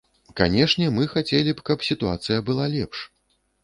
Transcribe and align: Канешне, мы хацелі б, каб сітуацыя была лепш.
Канешне, 0.39 0.87
мы 0.95 1.03
хацелі 1.13 1.55
б, 1.55 1.67
каб 1.71 1.87
сітуацыя 1.91 2.43
была 2.53 2.65
лепш. 2.79 3.09